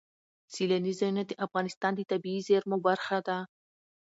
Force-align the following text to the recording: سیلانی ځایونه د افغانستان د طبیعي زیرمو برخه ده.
سیلانی 0.53 0.93
ځایونه 0.99 1.23
د 1.25 1.31
افغانستان 1.45 1.91
د 1.95 2.01
طبیعي 2.11 2.41
زیرمو 2.47 2.77
برخه 2.87 3.17
ده. 3.27 3.37